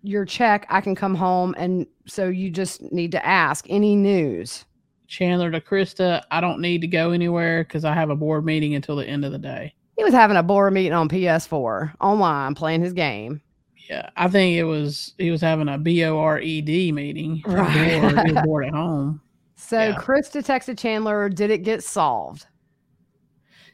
[0.04, 1.54] your check, I can come home.
[1.58, 4.66] And so you just need to ask any news.
[5.08, 8.76] Chandler to Krista, I don't need to go anywhere because I have a board meeting
[8.76, 9.74] until the end of the day.
[9.98, 13.42] He was having a board meeting on PS4 online playing his game.
[13.90, 17.42] Yeah, I think it was he was having a B O R E D meeting.
[17.46, 18.02] Right.
[18.02, 18.28] Bored.
[18.28, 19.22] He was bored at home.
[19.56, 19.96] So Yeah.
[19.96, 22.48] Krista texted Chandler, Did it get solved?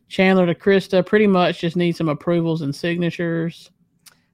[0.09, 3.71] Chandler to Krista, pretty much just need some approvals and signatures.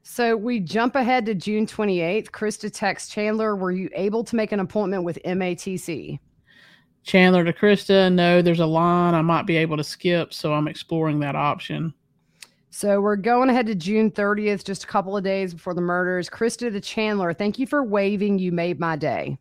[0.03, 2.31] So we jump ahead to June 28th.
[2.31, 6.19] Krista texts Chandler, Were you able to make an appointment with MATC?
[7.03, 10.67] Chandler to Krista, no, there's a line I might be able to skip, so I'm
[10.67, 11.93] exploring that option.
[12.71, 16.29] So we're going ahead to June 30th, just a couple of days before the murders.
[16.29, 18.37] Krista to Chandler, thank you for waving.
[18.37, 19.37] You made my day.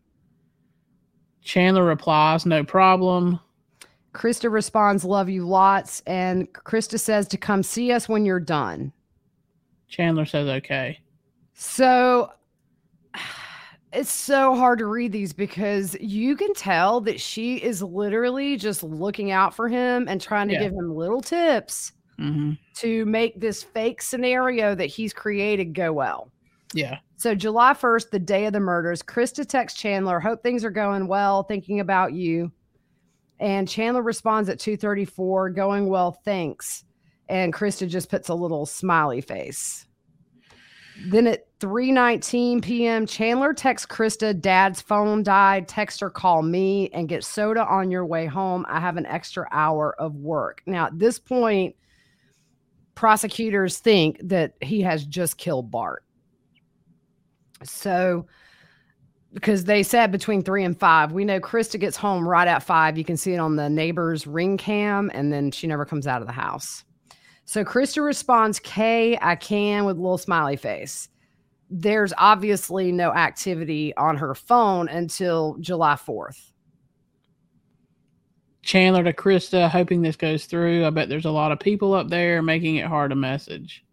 [1.43, 3.39] Chandler replies, no problem.
[4.15, 6.03] Krista responds, love you lots.
[6.07, 8.93] And Krista says to come see us when you're done.
[9.89, 10.99] Chandler says, okay.
[11.55, 12.31] So
[13.93, 18.83] it's so hard to read these because you can tell that she is literally just
[18.83, 20.61] looking out for him and trying to Yeah.
[20.61, 26.31] give him little tips hmm to make this fake scenario that he's created go well.
[26.73, 26.99] Yeah.
[27.17, 31.09] So July 1st, the day of the murders, Krista texts Chandler, hope things are going
[31.09, 32.53] well, thinking about you.
[33.41, 36.85] And Chandler responds at 234, going well, thanks.
[37.29, 39.87] And Krista just puts a little smiley face.
[41.07, 45.69] Then at 3:19 p.m., Chandler texts Krista, "Dad's phone died.
[45.69, 48.67] Text or call me, and get soda on your way home.
[48.69, 51.77] I have an extra hour of work." Now, at this point,
[52.99, 56.03] prosecutors think that he has just killed Bart.
[57.63, 58.27] So,
[59.33, 62.99] because they said between three and five, we know Krista gets home right at five.
[62.99, 66.23] You can see it on the neighbor's ring cam, and then she never comes out
[66.23, 66.83] of the house.
[67.45, 71.09] So Krista responds, K, I can with a little smiley face.
[71.71, 76.51] There's obviously no activity on her phone until July 4th.
[78.63, 80.87] Chandler to Krista, hoping this goes through.
[80.87, 83.85] I bet there's a lot of people up there making it hard to message.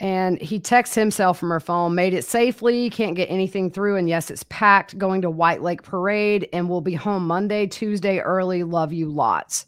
[0.00, 3.96] And he texts himself from her phone, made it safely, can't get anything through.
[3.96, 8.18] And yes, it's packed, going to White Lake Parade, and we'll be home Monday, Tuesday
[8.18, 8.64] early.
[8.64, 9.66] Love you lots.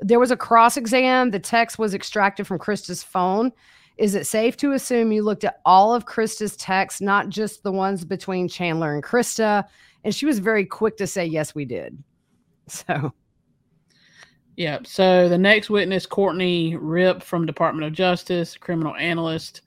[0.00, 1.30] There was a cross exam.
[1.30, 3.50] The text was extracted from Krista's phone.
[3.96, 7.72] Is it safe to assume you looked at all of Krista's texts, not just the
[7.72, 9.64] ones between Chandler and Krista?
[10.04, 11.96] And she was very quick to say, Yes, we did.
[12.86, 13.12] So,
[14.56, 14.78] Yeah.
[14.84, 19.62] So the next witness, Courtney Rip from Department of Justice, criminal analyst.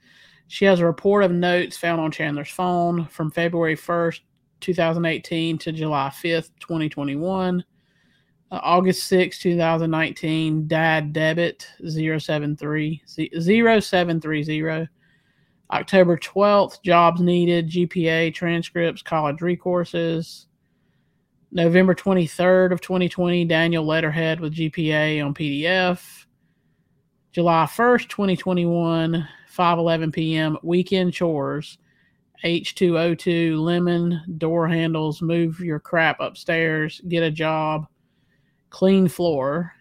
[0.47, 4.21] She has a report of notes found on Chandler's phone from February 1st,
[4.61, 7.63] 2018 to July 5th, 2021.
[8.51, 14.89] Uh, August 6, 2019, dad debit 073 0730.
[15.71, 20.47] October 12th, jobs needed, GPA, transcripts, college recourses.
[21.51, 26.25] November 23rd of 2020, Daniel letterhead with GPA on PDF.
[27.31, 30.57] July 1st, 2021, 5:11 p.m.
[30.61, 31.77] weekend chores.
[32.43, 37.87] H2O2 lemon door handles, move your crap upstairs, get a job,
[38.69, 39.73] clean floor.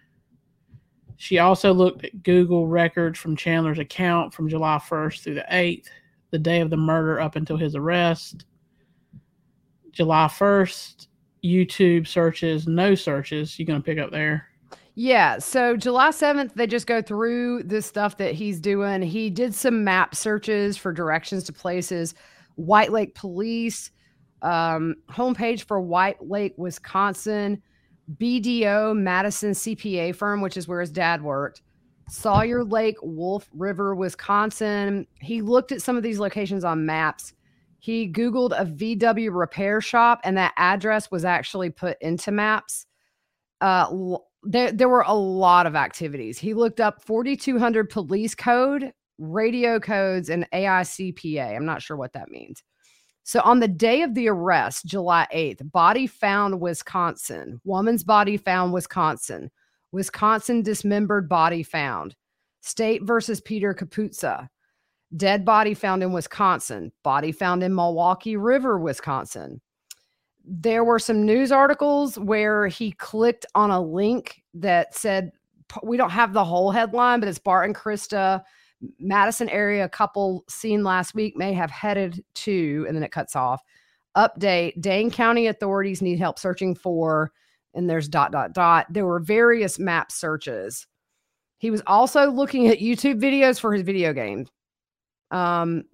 [1.17, 5.87] She also looked at Google records from Chandler's account from July 1st through the 8th,
[6.31, 8.45] the day of the murder up until his arrest.
[9.93, 11.07] July 1st,
[11.45, 13.59] YouTube searches, no searches.
[13.59, 14.47] you're going to pick up there?
[14.95, 15.39] Yeah.
[15.39, 19.01] So July 7th, they just go through this stuff that he's doing.
[19.01, 22.15] He did some map searches for directions to places.
[22.57, 23.93] White Lake Police,
[24.43, 27.63] um, homepage for White Lake, Wisconsin,
[28.17, 31.63] BDO Madison CPA firm, which is where his dad worked.
[32.09, 35.07] Sawyer Lake, Wolf River, Wisconsin.
[35.21, 37.35] He looked at some of these locations on maps.
[37.79, 42.87] He Googled a VW repair shop, and that address was actually put into maps.
[43.61, 46.39] Uh, there, there were a lot of activities.
[46.39, 51.57] He looked up 4,200 police code, radio codes, and AICPA.
[51.57, 52.63] I'm not sure what that means.
[53.29, 58.73] So on the day of the arrest, July 8th, body found Wisconsin, woman's body found
[58.73, 59.51] Wisconsin,
[59.93, 62.17] Wisconsin dismembered body found,
[62.63, 64.49] state versus Peter Kaputza,
[65.17, 69.61] dead body found in Wisconsin, body found in Milwaukee River, Wisconsin.
[70.45, 75.33] There were some news articles where he clicked on a link that said,
[75.83, 78.43] we don't have the whole headline, but it's Bart and Krista,
[78.99, 83.63] Madison area couple seen last week may have headed to, and then it cuts off.
[84.17, 87.33] Update Dane County authorities need help searching for,
[87.75, 88.87] and there's dot, dot, dot.
[88.89, 90.87] There were various map searches.
[91.59, 94.47] He was also looking at YouTube videos for his video game.
[95.31, 95.85] Um,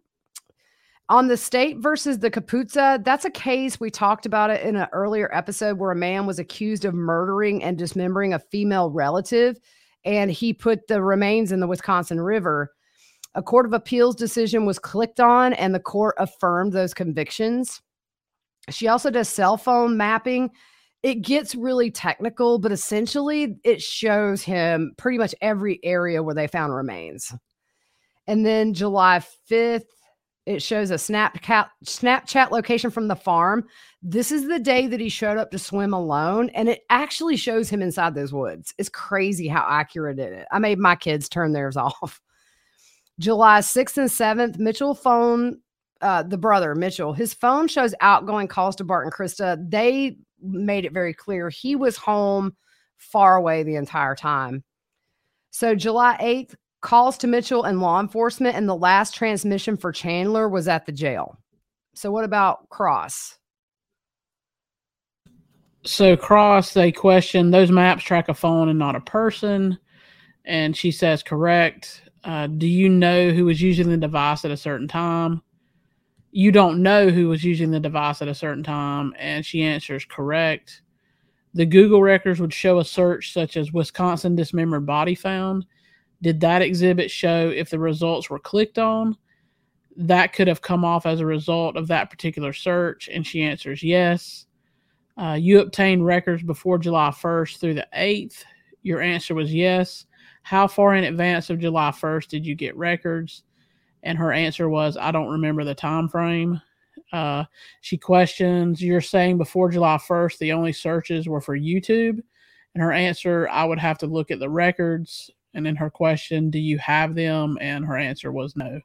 [1.11, 4.89] on the state versus the Kaputza, that's a case we talked about it in an
[4.93, 9.59] earlier episode where a man was accused of murdering and dismembering a female relative,
[10.05, 12.72] and he put the remains in the Wisconsin River.
[13.35, 17.82] A court of appeals decision was clicked on, and the court affirmed those convictions.
[18.70, 20.51] She also does cell phone mapping.
[21.03, 26.47] It gets really technical, but essentially it shows him pretty much every area where they
[26.47, 27.30] found remains.
[28.26, 29.20] And then July
[29.50, 29.84] 5th,
[30.46, 33.64] It shows a Snapchat Snapchat location from the farm.
[34.02, 37.70] This is the day that he showed up to swim alone, and it actually shows
[37.70, 38.74] him inside those woods.
[38.76, 40.46] It's crazy how accurate it is.
[40.52, 42.20] I made my kids turn theirs off.
[43.18, 45.60] July 6th and 7th, Mitchell phone,
[46.00, 49.58] uh, the brother, Mitchell, his phone shows outgoing calls to Bart and Krista.
[49.70, 52.54] They made it very clear he was home
[52.98, 54.64] far away the entire time.
[55.50, 56.54] So July 8th,
[56.85, 60.93] calls to Mitchell and law enforcement, and the last transmission for Chandler was at the
[60.93, 61.37] jail.
[61.95, 63.39] So, what about Cross?
[65.85, 69.78] So, Cross, they question those maps track a phone and not a person.
[70.45, 72.03] And she says, correct.
[72.22, 75.43] Uh, do you know who was using the device at a certain time?
[76.32, 79.14] You don't know who was using the device at a certain time.
[79.18, 80.82] And she answers, correct.
[81.55, 85.64] The Google records would show a search such as Wisconsin dismembered body found
[86.24, 89.16] did that exhibit show if the results were clicked on?
[89.94, 93.10] That could have come off as a result of that particular search.
[93.12, 94.46] And she answers yes.
[95.18, 98.42] Uh, you obtained records before July 1st through the 8th.
[98.82, 100.06] Your answer was yes.
[100.42, 103.44] How far in advance of July 1st did you get records?
[104.02, 106.60] And her answer was, I don't remember the time frame.
[107.12, 107.44] Uh,
[107.82, 112.22] she questions, You're saying before July 1st, the only searches were for YouTube?
[112.74, 116.50] And her answer, I would have to look at the records and in her question,
[116.50, 117.59] Do you have them?
[117.61, 118.80] And her answer was no.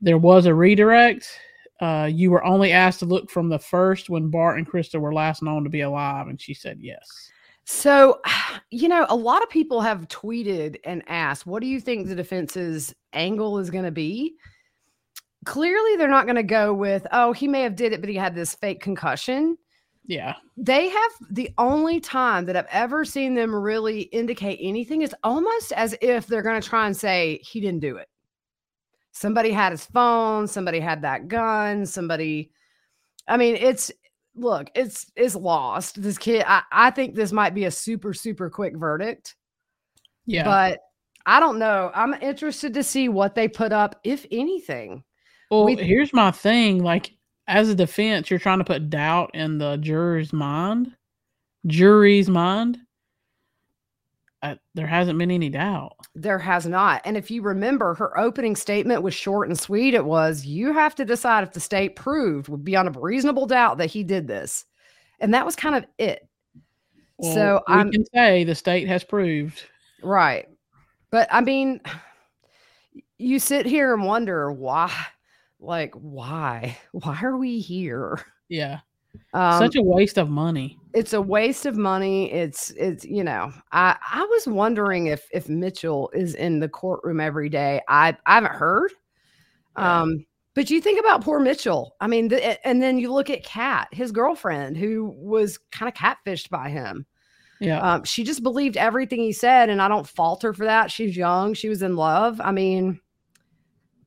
[0.00, 1.28] There was a redirect.
[1.80, 5.14] Uh, you were only asked to look from the first when Bart and Krista were
[5.14, 7.30] last known to be alive, and she said yes.
[7.64, 8.20] So,
[8.70, 12.14] you know, a lot of people have tweeted and asked, what do you think the
[12.14, 14.34] defense's angle is going to be?
[15.46, 18.16] Clearly, they're not going to go with, oh, he may have did it, but he
[18.16, 19.56] had this fake concussion.
[20.10, 20.34] Yeah.
[20.56, 25.70] They have the only time that I've ever seen them really indicate anything is almost
[25.70, 28.08] as if they're going to try and say he didn't do it.
[29.12, 32.50] Somebody had his phone, somebody had that gun, somebody
[33.28, 33.92] I mean, it's
[34.34, 36.02] look, it's it's lost.
[36.02, 39.36] This kid I, I think this might be a super super quick verdict.
[40.26, 40.42] Yeah.
[40.42, 40.80] But
[41.24, 41.92] I don't know.
[41.94, 45.04] I'm interested to see what they put up if anything.
[45.52, 47.12] Well, we, here's my thing like
[47.50, 50.94] as a defense, you're trying to put doubt in the juror's mind,
[51.66, 52.78] jury's mind.
[54.42, 55.96] Uh, there hasn't been any doubt.
[56.14, 57.02] There has not.
[57.04, 59.92] And if you remember, her opening statement was short and sweet.
[59.92, 63.76] It was, you have to decide if the state proved would beyond a reasonable doubt
[63.78, 64.64] that he did this.
[65.18, 66.26] And that was kind of it.
[67.18, 69.62] Well, so I can say the state has proved.
[70.02, 70.48] right.
[71.10, 71.80] But I mean,
[73.18, 74.90] you sit here and wonder why
[75.60, 76.76] like why?
[76.92, 78.20] Why are we here?
[78.48, 78.80] Yeah.
[79.34, 80.78] um, Such a waste of money.
[80.94, 82.32] it's a waste of money.
[82.32, 87.20] It's it's you know i i was wondering if if mitchell is in the courtroom
[87.20, 87.80] every day.
[87.88, 88.92] I i haven't heard.
[89.76, 90.00] Yeah.
[90.02, 91.94] um but you think about poor mitchell.
[92.00, 95.94] I mean the, and then you look at kat his girlfriend who was kind of
[95.94, 97.06] catfished by him.
[97.60, 97.80] Yeah.
[97.80, 100.90] um, she just believed everything he said and i don't fault her for that.
[100.90, 101.52] She's young.
[101.54, 102.40] She was in love.
[102.40, 103.00] I mean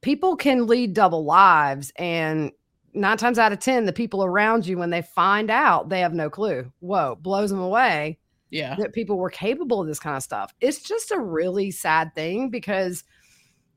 [0.04, 2.51] people can lead double lives and
[2.93, 6.14] nine times out of ten the people around you when they find out they have
[6.14, 6.72] no clue.
[6.80, 8.20] Whoa blows them away
[8.51, 8.76] yeah.
[8.76, 10.54] that people were capable of this kind of stuff.
[10.62, 13.04] It's just a really sad thing because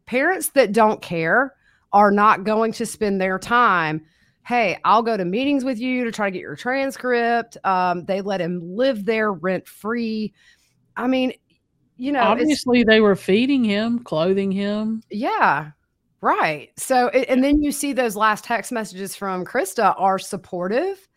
[0.05, 1.55] parents that don't care
[1.93, 4.05] are not going to spend their time
[4.45, 7.57] hey i'll go to meetings with you to try to get your transcript.
[7.65, 10.33] Um, they let him live there rent free
[10.97, 11.33] i mean
[11.97, 15.03] you know Obviously, they were feeding him, clothing him.
[15.11, 15.71] yeah,
[16.21, 16.71] right.
[16.77, 21.09] So, and then you see those last text messages from Krista are supportive.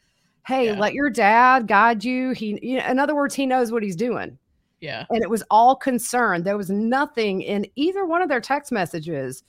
[0.48, 0.80] Hey, Yeah.
[0.80, 2.32] let your dad guide you.
[2.32, 4.38] He, you know, in other words, he knows what he's doing.
[4.82, 5.06] Yeah.
[5.10, 6.44] And it was all concern.
[6.44, 9.44] There was nothing in either one of their text messages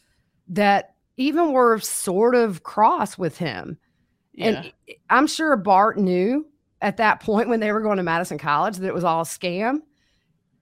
[0.48, 3.78] that even were sort of cross with him.
[4.34, 4.46] Yeah.
[4.46, 4.72] And
[5.08, 6.46] I'm sure Bart knew
[6.82, 9.24] at that point when they were going to Madison College that it was all a
[9.24, 9.82] scam.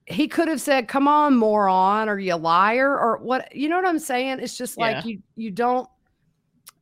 [0.09, 3.75] He could have said, "Come on, moron, or you a liar, or what?" You know
[3.75, 4.39] what I'm saying?
[4.39, 5.11] It's just like Yeah.
[5.11, 5.87] you you don't.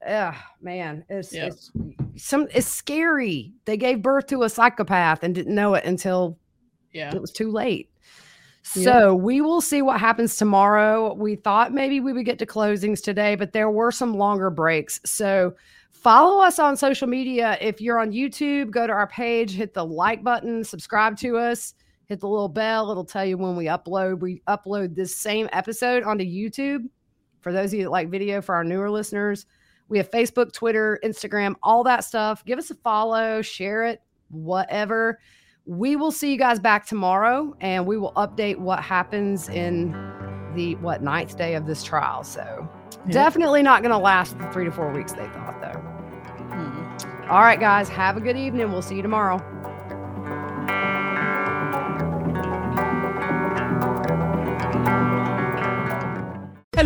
[0.08, 1.48] Ugh, man, it's, Yeah.
[1.48, 1.72] it's
[2.16, 3.54] some it's scary.
[3.66, 6.38] They gave birth to a psychopath and didn't know it until
[6.94, 7.14] yeah.
[7.14, 7.90] it was too late.
[8.76, 8.84] Yeah.
[8.84, 11.14] So we will see what happens tomorrow.
[11.14, 15.00] We thought maybe we would get to closings today, but there were some longer breaks.
[15.06, 15.56] So
[15.92, 17.58] follow us on social media.
[17.62, 21.74] If you're on YouTube, go to our page, hit the like button, subscribe to us,
[22.08, 22.90] hit the little bell.
[22.90, 24.20] It'll tell you when we upload.
[24.20, 26.86] We upload this same episode onto YouTube.
[27.42, 29.46] For those of you that like video, for our newer listeners,
[29.90, 32.44] we have Facebook, Twitter, Instagram, all that stuff.
[32.46, 35.20] Give us a follow, share it, whatever.
[35.66, 39.92] We will see you guys back tomorrow and we will update what happens in
[40.56, 42.24] the what ninth day of this trial.
[42.24, 42.68] So
[43.06, 43.14] Yep.
[43.14, 45.80] definitely not going to last the three to four weeks they thought, though.
[45.80, 47.30] Hmm.
[47.30, 48.72] All right, guys, have a good evening.
[48.72, 49.38] We'll see you tomorrow.